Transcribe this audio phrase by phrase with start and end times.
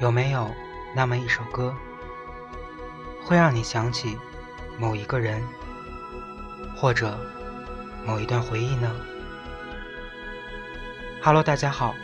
[0.00, 0.54] 有没有
[0.94, 1.74] 那么一首歌，
[3.24, 4.16] 会让你想起
[4.78, 5.42] 某一个人，
[6.76, 7.18] 或者
[8.06, 8.94] 某一段回忆呢
[11.20, 11.96] ？Hello，大家好，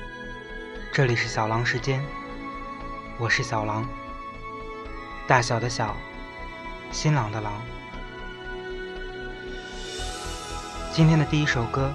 [0.93, 2.05] 这里是小狼时间，
[3.17, 3.87] 我是小狼，
[5.29, 5.95] 大小的小，
[6.91, 7.53] 新郎的郎。
[10.93, 11.93] 今天的第一首歌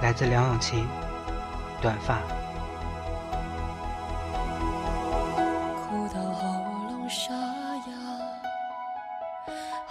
[0.00, 0.78] 来自梁咏琪，
[1.82, 2.14] 《短发》。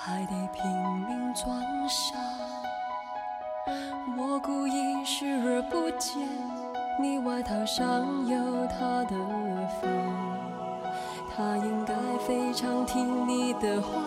[0.04, 0.66] 还得拼
[1.08, 1.56] 命装
[1.88, 2.16] 傻。
[4.18, 6.28] 我故意视而不见，
[7.00, 9.16] 你外套上有他的
[9.80, 9.92] 风。
[11.36, 11.94] 他应该
[12.26, 14.02] 非常听你的话，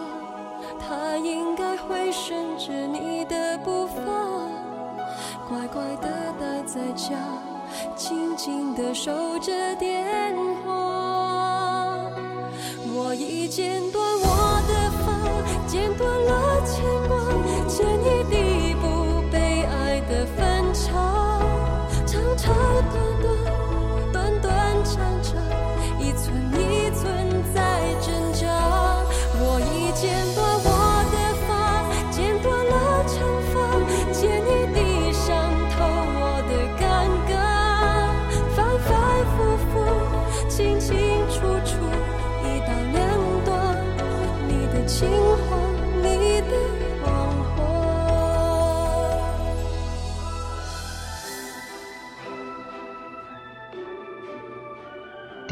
[0.80, 4.02] 他应该会顺着你的步伐，
[5.49, 6.09] 乖乖的
[6.41, 7.15] 待在家，
[7.95, 11.95] 静静的守着电话。
[12.96, 14.34] 我已剪断我。
[15.75, 17.24] 剪断了牵挂，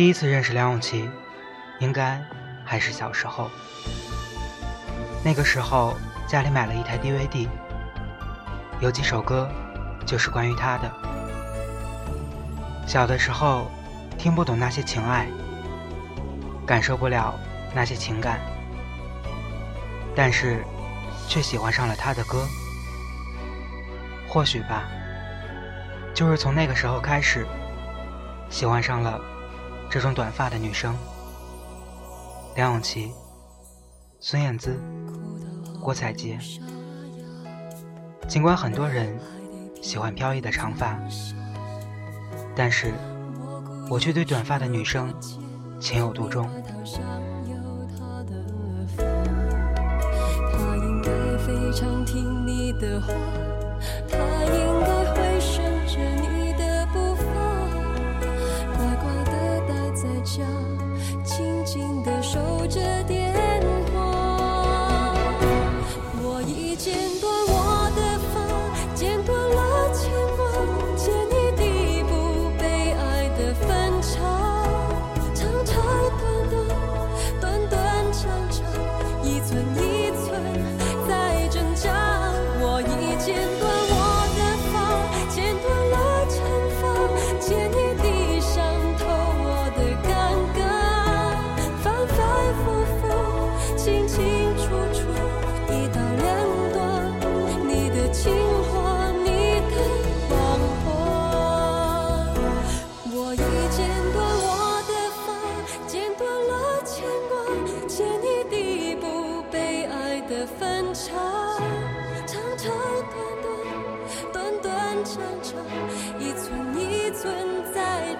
[0.03, 1.09] 第一次认识梁咏琪，
[1.79, 2.21] 应该
[2.65, 3.49] 还是小时候。
[5.25, 7.47] 那个时候家里买了一台 DVD，
[8.81, 9.49] 有几首歌
[10.05, 10.91] 就是关于她的。
[12.85, 13.71] 小的时候
[14.19, 15.29] 听不懂那些情爱，
[16.67, 17.39] 感受不了
[17.73, 18.41] 那些情感，
[20.17, 20.65] 但是
[21.29, 22.45] 却喜欢上了她的歌。
[24.27, 24.83] 或许吧，
[26.13, 27.47] 就是从那个时候开始，
[28.51, 29.21] 喜欢上了。
[29.93, 30.97] 这种短发的女生，
[32.57, 33.13] 梁咏琪、
[34.21, 34.75] 孙燕姿、
[35.83, 36.39] 郭采洁。
[38.27, 39.21] 尽管很多人
[39.83, 40.99] 喜欢飘逸的长发，
[42.57, 42.95] 但是
[43.91, 45.15] 我却对短发的女生
[45.79, 46.49] 情有独钟。
[48.97, 49.05] 他
[50.75, 53.13] 应该非常听你的话，
[54.09, 54.17] 他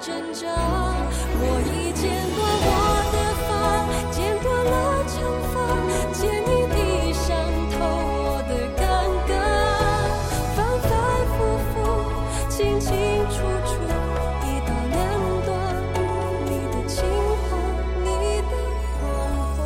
[0.03, 2.71] 挣扎我已剪断我
[3.13, 3.49] 的发
[4.11, 4.75] 剪断了
[5.07, 5.15] 长
[5.53, 5.55] 发
[6.13, 6.77] 剪一地
[7.15, 7.31] 伤
[7.71, 7.79] 透
[8.19, 8.83] 我的尴
[9.31, 9.31] 尬
[10.57, 10.91] 反反
[11.31, 11.33] 复
[11.71, 11.73] 复
[12.51, 12.91] 清清
[13.31, 13.71] 楚楚
[14.43, 14.93] 一刀两
[15.47, 15.49] 断
[16.47, 16.99] 你的情
[17.47, 17.49] 话
[18.03, 18.07] 你
[18.51, 18.53] 的
[18.99, 19.01] 谎
[19.55, 19.57] 话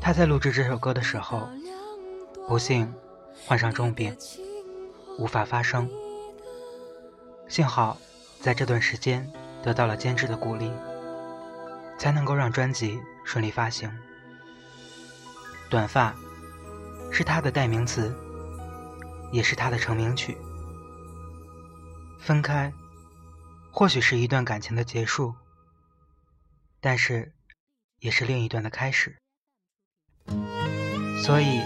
[0.00, 1.46] 他在录制这首歌的时候
[2.48, 2.90] 不幸
[3.44, 4.16] 患上重病
[5.18, 6.01] 无法发声。
[7.52, 7.98] 幸好
[8.40, 9.30] 在这段时间
[9.62, 10.72] 得到了监制的鼓励。
[11.98, 13.88] 才能够让专辑顺利发行。
[15.68, 16.12] 短发
[17.12, 18.12] 是他的代名词，
[19.30, 20.36] 也是他的成名曲。
[22.18, 22.72] 分开
[23.70, 25.34] 或许是一段感情的结束，
[26.80, 27.32] 但是
[28.00, 29.16] 也是另一段的开始。
[31.24, 31.60] 所以，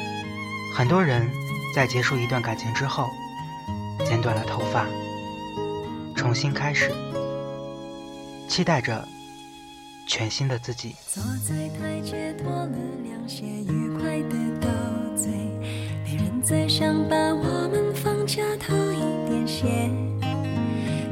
[0.75, 1.31] 很多人
[1.75, 3.09] 在结束一段感情之后，
[4.05, 4.85] 剪短了头发，
[6.17, 6.91] 重新开始，
[8.49, 9.07] 期待着。
[10.09, 12.71] 全新的自己坐在台阶脱了
[13.03, 14.69] 凉鞋愉快的斗
[15.17, 15.29] 嘴
[16.05, 19.91] 没人在想把我们放假偷一点闲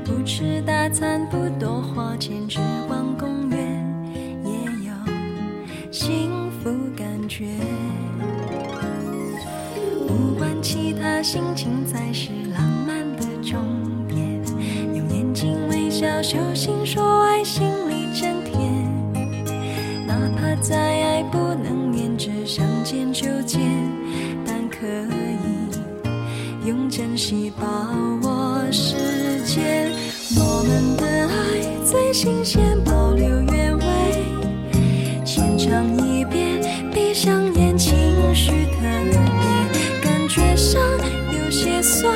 [0.05, 3.59] 不吃大餐不多花钱，只逛公园
[4.45, 4.53] 也
[4.87, 6.31] 有幸
[6.63, 7.49] 福感觉。
[10.07, 12.31] 不管其他，心情才是
[16.25, 18.57] 微笑，手心说爱，心里真甜。
[20.07, 23.61] 哪怕再爱不能黏着，想见就见，
[24.47, 27.67] 但可以用珍惜把
[28.23, 28.97] 握时
[29.45, 29.93] 间。
[30.37, 33.85] 我们的爱最新鲜，保留原味。
[35.27, 37.95] 浅尝一遍，闭上眼，情
[38.35, 40.81] 绪特别，感觉上
[41.33, 42.11] 有些酸，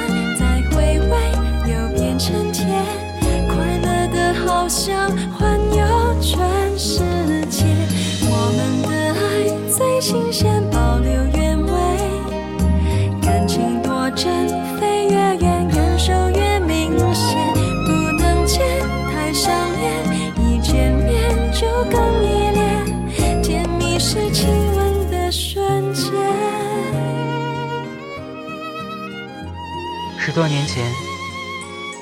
[30.38, 30.88] 多年前，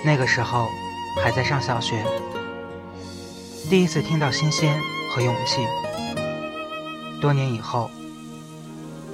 [0.04, 0.68] 那个时候
[1.24, 2.04] 还在上小学，
[3.70, 4.78] 第一次听到新鲜
[5.10, 5.66] 和勇气。
[7.18, 7.90] 多年以后，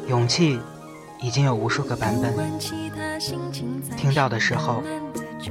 [0.09, 0.59] 勇气
[1.21, 2.35] 已经有无数个版本，
[3.97, 4.83] 听到的时候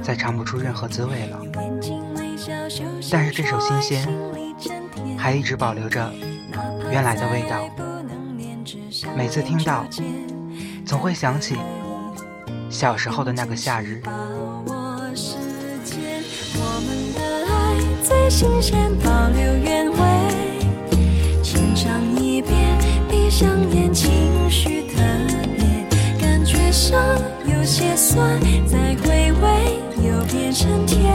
[0.02, 1.40] 再尝不出任何滋味了。
[3.10, 4.06] 但是这首新鲜
[5.16, 6.12] 还一直保留着
[6.90, 7.56] 原来的味道，
[9.16, 9.86] 每次听到，
[10.84, 11.56] 总会想起
[12.72, 14.00] 小时候的那个夏日。
[14.02, 14.10] 把
[14.66, 15.36] 握时
[15.84, 16.22] 间，
[16.56, 19.98] 我们的爱最新鲜，保留原味。
[21.42, 22.78] 浅尝一遍，
[23.10, 24.10] 闭上眼，情
[24.50, 25.02] 绪特
[25.54, 25.86] 别，
[26.18, 26.98] 感觉上
[27.44, 31.14] 有些酸，再回味又变成甜，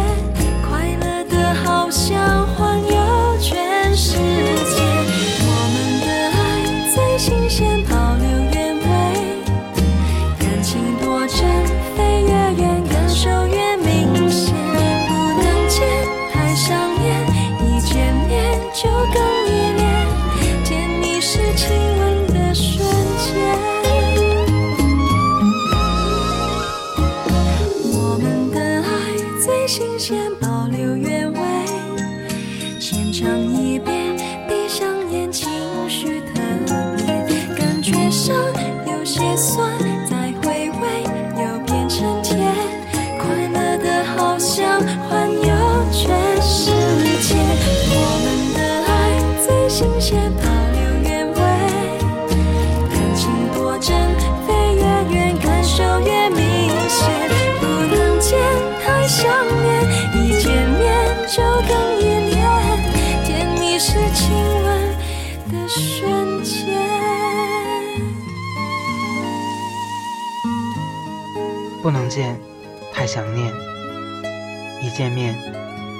[74.82, 75.36] 一见面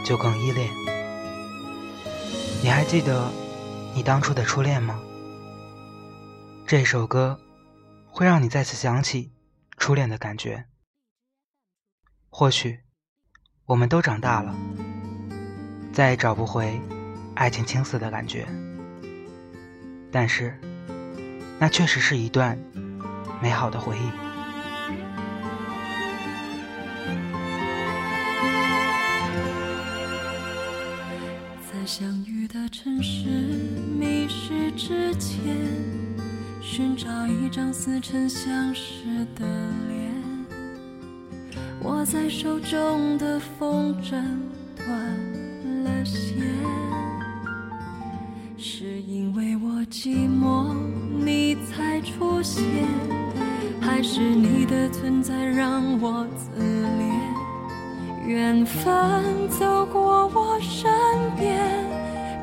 [0.06, 0.70] 就更依恋。
[2.62, 3.32] 你还记得
[3.96, 5.00] 你当初的初恋吗？
[6.66, 7.40] 这首歌
[8.06, 9.32] 会让你再次想起
[9.78, 10.66] 初恋的感觉。
[12.30, 12.80] 或许
[13.66, 14.56] 我们都长大了，
[15.94, 16.80] 再也找不回
[17.36, 18.48] 爱情青涩的感觉，
[20.12, 20.60] 但是
[21.58, 22.60] 那确实是一段
[23.42, 24.27] 美好的回忆。
[31.88, 33.30] 相遇的城市
[33.98, 35.56] 迷失之前，
[36.62, 39.46] 寻找一张似曾相识的
[39.88, 40.12] 脸。
[41.84, 44.22] 握在手中的风筝
[44.76, 44.86] 断
[45.86, 46.36] 了线，
[48.58, 50.76] 是因为我寂寞
[51.24, 52.66] 你才出现，
[53.80, 56.60] 还是你的存在让我自
[56.98, 57.07] 恋？
[58.28, 60.92] 缘分走过我身
[61.40, 61.58] 边，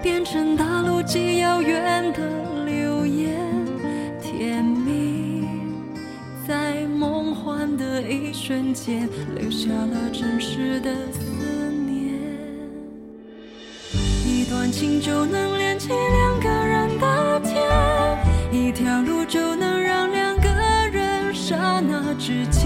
[0.02, 3.36] 变成大陆极遥远的流言，
[4.18, 5.46] 甜蜜
[6.48, 9.06] 在梦幻的一瞬间，
[9.38, 12.14] 留下了真实的思念。
[14.26, 17.62] 一段情就能连起两个人的天，
[18.50, 20.48] 一条路就能让两个
[20.90, 22.63] 人刹那之间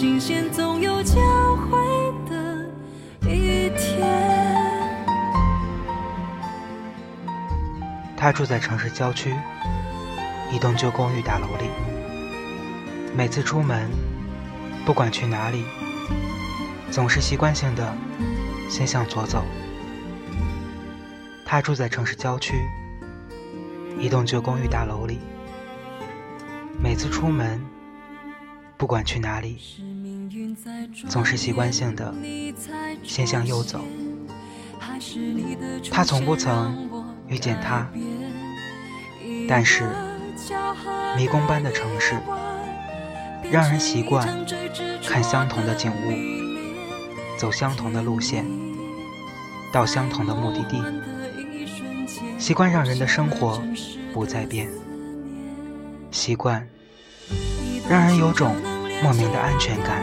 [0.00, 1.16] 新鲜总有交
[1.56, 1.76] 汇
[2.30, 2.70] 的
[3.28, 4.06] 一天。
[8.16, 9.34] 他住在城市郊区，
[10.52, 11.68] 一栋旧公寓大楼里。
[13.16, 13.90] 每次出门，
[14.86, 15.64] 不管去哪里，
[16.92, 17.92] 总是习惯性的
[18.70, 19.44] 先向左走。
[21.44, 22.54] 他住在城市郊区，
[23.98, 25.18] 一栋旧公寓大楼里。
[26.80, 27.60] 每次出门，
[28.76, 29.58] 不管去哪里，
[31.08, 32.14] 总是习惯性的
[33.02, 33.80] 先向右走。
[35.90, 36.88] 他从不曾
[37.26, 37.86] 遇见他，
[39.48, 39.84] 但是
[41.16, 42.18] 迷宫般的城市，
[43.50, 44.26] 让人习惯
[45.04, 48.44] 看相同的景物，走相同的路线，
[49.72, 50.82] 到相同的目的地。
[52.38, 53.62] 习惯让人的生活
[54.12, 54.68] 不再变，
[56.10, 56.66] 习惯
[57.88, 58.54] 让人有种
[59.02, 60.02] 莫名的安全感，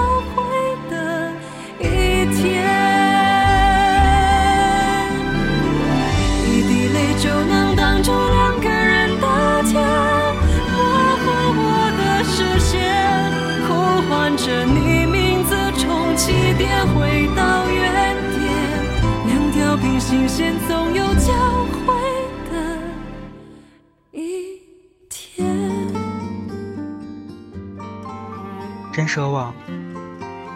[29.13, 29.53] 奢望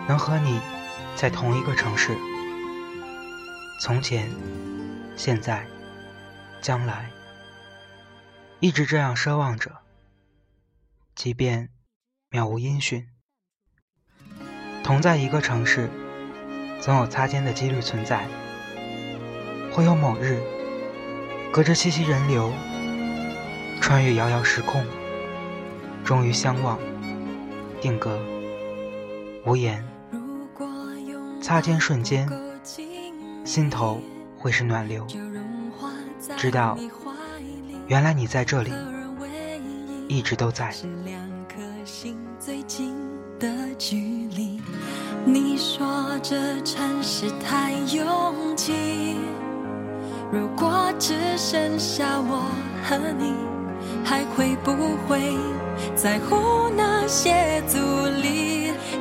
[0.08, 0.62] 能和你
[1.14, 2.16] 在同一个城市，
[3.82, 4.32] 从前、
[5.18, 5.68] 现在、
[6.62, 7.12] 将来，
[8.62, 9.80] 一直这样奢望着，
[11.16, 11.68] 即便
[12.32, 13.06] 渺无音讯。
[14.86, 15.90] 同在一个城市，
[16.80, 18.26] 总有擦肩的几率存在，
[19.74, 20.42] 会有某日，
[21.52, 22.54] 隔着熙熙人流，
[23.82, 24.86] 穿越遥遥时空，
[26.06, 26.80] 终于相望，
[27.82, 28.18] 定格，
[29.46, 29.84] 无言。
[31.42, 32.28] 擦肩瞬间，
[33.44, 34.02] 心头
[34.36, 35.06] 会是暖流，
[36.36, 36.76] 知道
[37.86, 38.72] 原来你在这里，
[40.08, 40.74] 一直都在。
[45.28, 49.18] 你说这城市太拥挤，
[50.32, 52.50] 如果只剩下我
[52.84, 53.34] 和你，
[54.04, 54.72] 还会不
[55.08, 55.38] 会
[55.96, 57.78] 在乎那些阻
[58.22, 58.55] 力？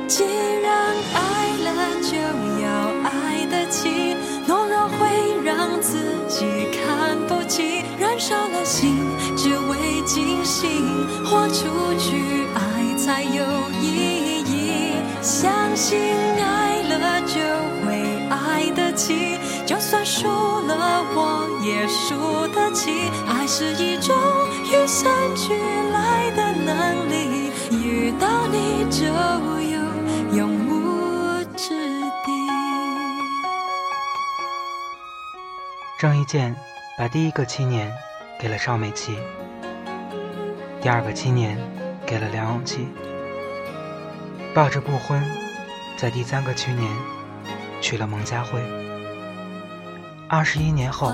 [0.07, 0.23] 既
[0.61, 0.71] 然
[1.13, 1.19] 爱
[1.65, 1.67] 了，
[2.01, 2.15] 就
[2.61, 2.67] 要
[3.09, 4.15] 爱得起，
[4.47, 5.97] 懦弱会让自
[6.27, 8.97] 己看不起，燃烧了心，
[9.35, 10.69] 只为惊醒，
[11.25, 11.65] 豁出
[11.97, 13.43] 去，爱才有
[13.81, 14.93] 意义。
[15.21, 15.99] 相信
[16.39, 17.39] 爱了就
[17.83, 22.91] 会爱得起，就算输了我也输得起。
[23.27, 24.15] 爱是一种
[24.65, 25.55] 与生俱
[25.91, 29.03] 来的能力，遇到你就
[29.71, 29.74] 有
[36.05, 36.55] 郑伊健
[36.99, 37.91] 把第一个七年
[38.39, 39.17] 给了邵美琪，
[40.79, 41.57] 第二个七年
[42.05, 42.87] 给了梁咏琪，
[44.53, 45.19] 抱着不婚，
[45.97, 46.95] 在第三个七年
[47.81, 48.61] 娶了蒙嘉慧。
[50.29, 51.11] 二十一年后，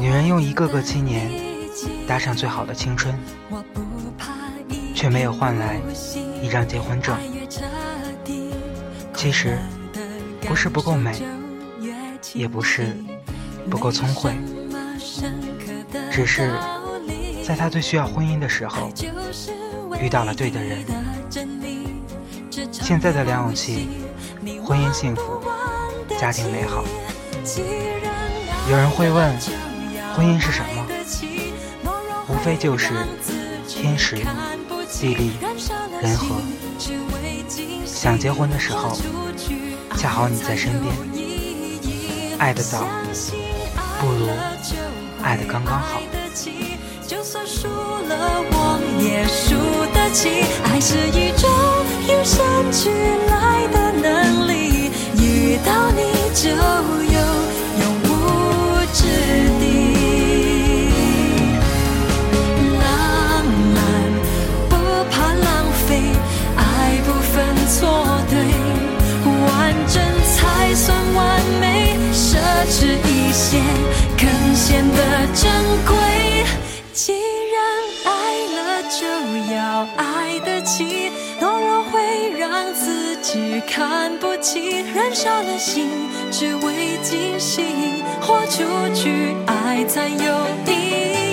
[0.00, 1.30] 女人用一个个七年
[2.08, 3.14] 搭上最好的青春，
[4.94, 5.78] 却没有换来
[6.40, 7.14] 一张结婚证。
[9.12, 9.58] 其实，
[10.40, 11.14] 不是不够美，
[12.32, 12.96] 也不是
[13.70, 14.32] 不够聪慧，
[16.10, 16.52] 只是
[17.46, 18.90] 在他最需要婚姻的时候，
[20.00, 20.84] 遇到了对的人。
[22.70, 23.88] 现在的梁咏琪，
[24.64, 25.40] 婚姻幸福，
[26.18, 26.84] 家庭美好。
[28.70, 29.34] 有人会问，
[30.14, 30.86] 婚姻是什么？
[32.28, 32.92] 无非就是
[33.66, 34.16] 天时、
[35.00, 35.32] 地利、
[36.02, 36.36] 人和。
[37.86, 38.96] 想结婚的时候，
[39.96, 40.94] 恰好你在身边。
[42.38, 42.88] 爱得早，
[44.00, 44.76] 爱了就
[45.22, 46.00] 爱的刚刚好。
[47.12, 49.54] 就算输了我也输
[49.92, 50.28] 得起
[50.64, 51.46] 爱是一种
[52.08, 52.90] 与生俱
[53.28, 56.00] 来的能力遇到你
[56.32, 57.18] 就有
[57.78, 58.10] 永无
[58.94, 59.00] 止
[59.60, 59.62] 境
[62.80, 62.82] 浪
[63.74, 63.76] 漫
[64.70, 64.72] 不
[65.10, 65.46] 怕浪
[65.86, 66.00] 费
[66.56, 66.60] 爱
[67.04, 68.34] 不分错对
[69.46, 70.02] 完整
[70.34, 71.20] 才算完
[71.60, 71.64] 美
[72.10, 72.38] 奢
[72.70, 73.11] 侈一
[74.96, 75.50] 的珍
[75.86, 75.96] 贵。
[76.92, 77.12] 既
[77.52, 77.60] 然
[78.04, 78.12] 爱
[78.56, 79.00] 了，就
[79.54, 81.10] 要爱得起。
[81.40, 85.88] 懦弱会让自己看不起，燃烧了心，
[86.30, 87.64] 只为惊喜。
[88.20, 88.62] 豁出
[88.94, 90.70] 去，爱才有意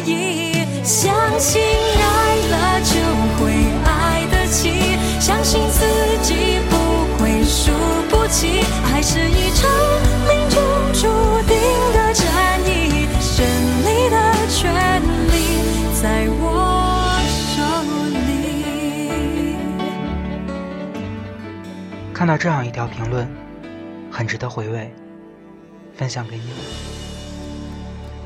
[0.05, 0.53] 义。
[0.83, 2.95] 相信爱了就
[3.37, 3.53] 会
[3.85, 5.85] 爱得起，相信自
[6.23, 6.75] 己不
[7.21, 7.71] 会输
[8.09, 8.65] 不起。
[8.91, 9.69] 爱是一场
[22.19, 23.25] 看到这样一条评论，
[24.11, 24.93] 很值得回味，
[25.93, 26.57] 分享给你们。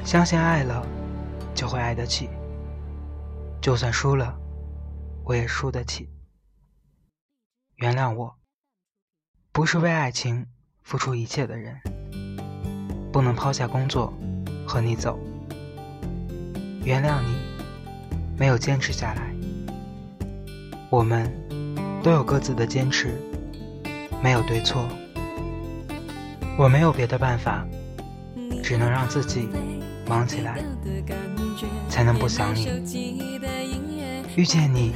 [0.03, 0.83] 相信爱了，
[1.53, 2.27] 就会爱得起。
[3.61, 4.35] 就算输了，
[5.23, 6.09] 我也输得起。
[7.75, 8.35] 原谅我，
[9.51, 10.47] 不是为爱情
[10.81, 11.79] 付出一切的人，
[13.11, 14.11] 不能抛下工作
[14.65, 15.19] 和你走。
[16.83, 17.37] 原谅你，
[18.39, 19.31] 没有坚持下来。
[20.89, 21.31] 我们
[22.01, 23.21] 都有各自的坚持，
[24.23, 24.87] 没有对错。
[26.57, 27.65] 我没有别的办法，
[28.63, 29.49] 只能让自己
[30.07, 30.63] 忙起来，
[31.89, 32.69] 才能不想你。
[34.37, 34.93] 遇见你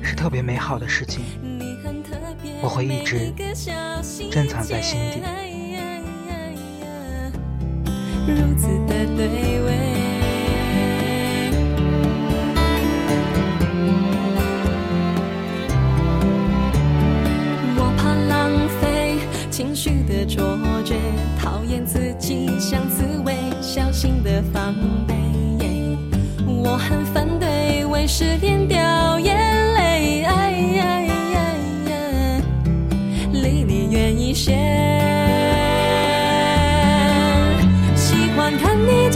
[0.00, 1.24] 是特别美好的事情，
[2.62, 3.32] 我会一直
[4.30, 5.20] 珍藏在心底。
[8.28, 9.95] 如此的对味，
[19.56, 20.96] 情绪的错觉，
[21.40, 24.74] 讨厌自己像刺猬，小心的防
[25.06, 25.14] 备。
[26.46, 29.34] 我很反对为失恋掉眼
[29.72, 30.26] 泪，
[33.32, 34.52] 离你远一些。
[37.94, 39.08] 喜欢看你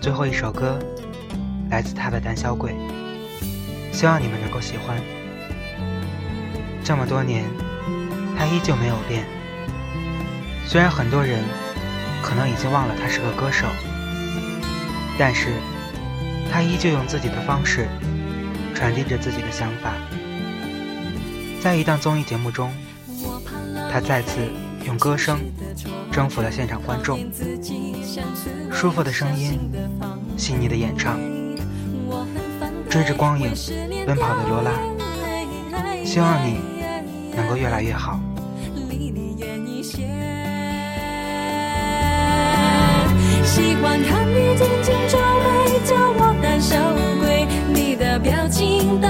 [0.00, 0.78] 最后一首歌
[1.68, 2.72] 来自他的《胆小鬼》，
[3.92, 4.98] 希望你们能够喜欢。
[6.82, 7.44] 这么多年，
[8.36, 9.26] 他依旧没有变。
[10.66, 11.40] 虽然很多人
[12.22, 13.66] 可能已经忘了他是个歌手，
[15.18, 15.48] 但是
[16.50, 17.86] 他依旧用自己的方式
[18.74, 19.92] 传递着自己的想法。
[21.62, 22.72] 在一档综艺节目中，
[23.92, 24.40] 他再次
[24.86, 25.38] 用歌声
[26.10, 27.18] 征服了现场观众。
[28.72, 29.58] 舒服的声音，
[30.36, 31.18] 细腻的演唱，
[32.88, 33.52] 追着光影
[34.06, 34.72] 奔跑的罗拉，
[36.04, 36.58] 希望你
[37.36, 38.20] 能够越来越好。
[43.44, 46.76] 喜欢看你紧紧皱眉，叫我胆小
[47.20, 47.46] 鬼。
[47.72, 49.00] 你的表情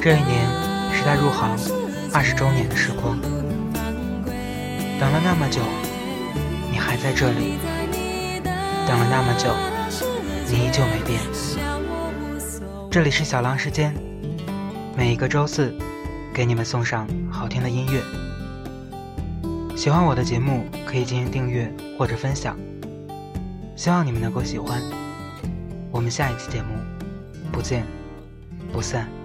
[0.00, 0.48] 这一年
[0.94, 1.54] 是他入行
[2.14, 3.20] 二十周年的时光，
[4.98, 5.60] 等了那么久，
[6.72, 7.58] 你还在这里；
[8.86, 9.54] 等了那么久，
[10.50, 11.20] 你依旧没变。
[12.90, 13.94] 这里是小狼时间，
[14.96, 15.76] 每一个周四
[16.32, 18.02] 给你们送上好听的音乐。
[19.76, 22.56] 喜欢我的节目可以进行订阅或者分享。
[23.76, 24.80] 希望你们能够喜欢。
[25.98, 26.78] 我们下一期节目
[27.50, 27.84] 不见
[28.72, 29.17] 不散。